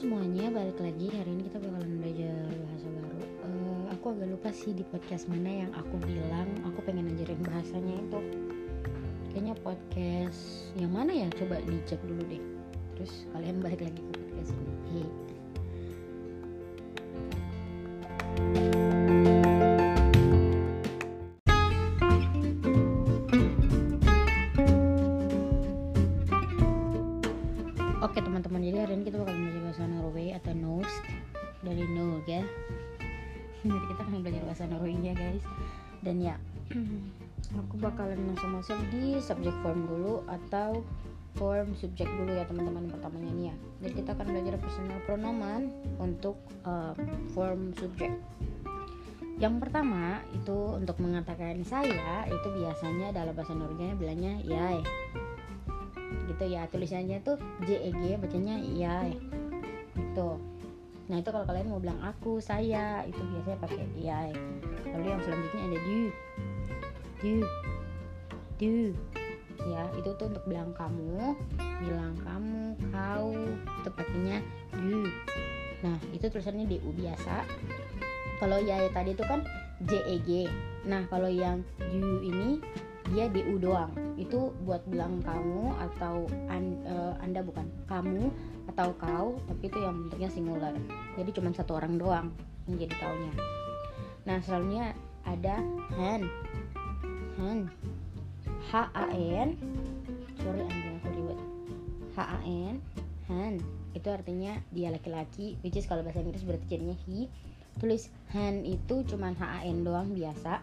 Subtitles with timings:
[0.00, 3.20] semuanya, balik lagi hari ini kita bakalan belajar bahasa baru.
[3.20, 8.00] Eh, aku agak lupa sih di podcast mana yang aku bilang aku pengen ngajarin bahasanya
[8.00, 8.20] itu.
[9.28, 11.28] Kayaknya podcast yang mana ya?
[11.36, 12.40] Coba dicek dulu deh.
[12.96, 15.04] Terus kalian balik lagi ke podcast ini.
[15.04, 15.29] Hehe.
[28.10, 31.02] Oke teman-teman, jadi hari ini kita bakal belajar bahasa Norway atau Norsk
[31.62, 32.42] dari Norge.
[33.62, 35.44] Jadi kita akan belajar bahasa Norwegia guys.
[36.02, 36.34] Dan ya,
[37.62, 40.82] aku bakalan langsung masuk di subject form dulu atau
[41.38, 43.56] form subjek dulu ya teman-teman pertamanya nih ya.
[43.86, 45.62] Jadi kita akan belajar personal pronoun
[46.02, 46.34] untuk
[46.66, 46.98] uh,
[47.30, 48.10] form subjek.
[49.38, 54.82] Yang pertama itu untuk mengatakan saya itu biasanya dalam bahasa Norwegia bilangnya jeg
[56.40, 56.64] gitu ya.
[56.72, 57.36] Tulisannya tuh
[57.68, 59.04] JEG bacanya ya.
[59.92, 60.30] Gitu.
[61.12, 64.32] Nah itu kalau kalian mau bilang aku saya itu biasanya pakai ya
[64.96, 66.02] lalu yang selanjutnya ada du.
[67.20, 67.34] Du.
[68.56, 68.76] Du.
[69.68, 71.36] Ya itu tuh untuk bilang kamu
[71.84, 74.40] bilang kamu kau itu pakainya
[74.72, 75.04] du.
[75.84, 77.44] Nah itu tulisannya du biasa.
[78.40, 79.44] Kalau ya tadi itu kan
[79.84, 80.48] JEG
[80.88, 81.60] nah kalau yang
[81.92, 82.56] du ini
[83.10, 83.90] dia DU doang.
[84.14, 88.30] Itu buat bilang kamu atau an, uh, anda bukan kamu
[88.70, 90.74] atau kau tapi itu yang bentuknya singular.
[91.18, 92.26] Jadi cuma satu orang doang
[92.70, 93.32] yang jadi taunya.
[94.24, 94.86] Nah selanjutnya
[95.26, 95.58] ada
[95.98, 96.22] han
[97.40, 97.58] han.
[98.70, 99.56] H a n
[100.38, 101.38] sorry anjing aku ribet.
[102.14, 102.74] H a n
[103.26, 103.54] han
[103.90, 107.26] itu artinya dia laki-laki which is kalau bahasa Inggris berarti jadinya he.
[107.80, 110.62] Tulis han itu cuman h a n doang biasa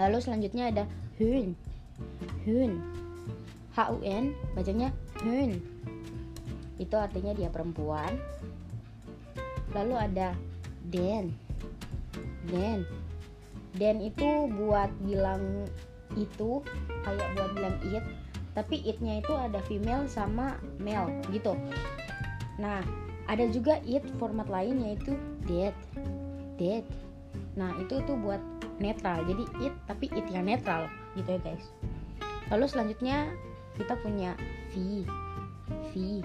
[0.00, 0.84] lalu selanjutnya ada
[1.18, 1.54] hun.
[2.46, 2.72] Hun.
[3.74, 5.58] H u n bacanya hun.
[6.78, 8.18] Itu artinya dia perempuan.
[9.74, 10.34] Lalu ada
[10.90, 11.34] den.
[12.50, 12.86] Den.
[13.74, 15.66] Den itu buat bilang
[16.14, 16.62] itu
[17.02, 18.04] kayak buat bilang it
[18.54, 21.58] tapi itnya itu ada female sama male gitu.
[22.62, 22.86] Nah
[23.28, 25.16] ada juga it format lain yaitu
[25.48, 25.72] dead
[26.60, 26.84] dead
[27.54, 28.42] nah itu tuh buat
[28.78, 29.22] netral.
[29.26, 31.66] Jadi it tapi it yang netral gitu ya guys.
[32.52, 33.30] Lalu selanjutnya
[33.78, 34.38] kita punya
[34.74, 35.04] v.
[35.90, 36.22] V.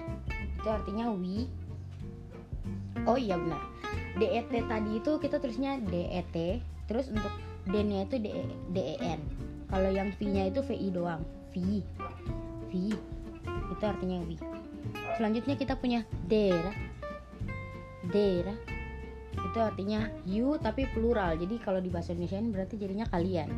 [0.60, 1.48] Itu artinya we.
[3.08, 3.62] Oh iya benar.
[4.18, 6.60] Det tadi itu kita tulisnya det
[6.90, 7.32] terus untuk
[7.70, 8.18] den nya itu
[8.74, 9.20] den
[9.70, 11.22] kalau yang v nya itu vi doang.
[11.54, 11.82] V.
[12.68, 12.72] V.
[13.70, 14.36] Itu artinya we.
[15.16, 16.74] Selanjutnya kita punya der
[18.10, 18.56] der
[19.34, 21.38] itu artinya you tapi plural.
[21.38, 23.50] Jadi kalau di bahasa Indonesia berarti jadinya kalian.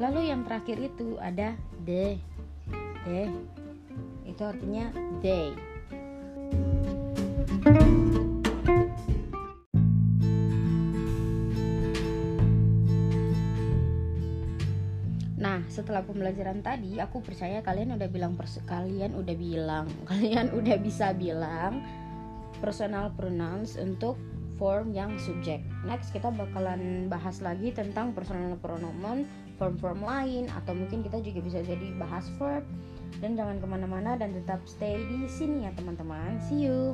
[0.00, 1.54] Lalu yang terakhir itu ada
[1.84, 2.16] de.
[3.04, 3.22] De.
[4.24, 4.88] Itu artinya
[5.20, 5.52] they.
[15.40, 18.36] Nah, setelah pembelajaran tadi, aku percaya kalian udah bilang
[18.68, 21.99] kalian udah bilang, kalian udah bisa bilang
[22.60, 24.20] personal pronouns untuk
[24.60, 25.64] form yang subjek.
[25.88, 29.24] Next kita bakalan bahas lagi tentang personal pronoun,
[29.56, 32.62] form-form lain, atau mungkin kita juga bisa jadi bahas verb.
[33.24, 36.36] Dan jangan ke mana-mana dan tetap stay di sini ya teman-teman.
[36.44, 36.92] See you.